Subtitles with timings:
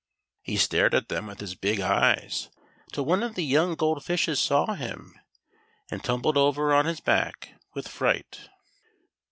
[0.41, 2.49] He stared at them with his big eyes
[2.91, 5.13] till one of the young gold fishes saw him,
[5.91, 8.49] and tumbled over on his back with fright.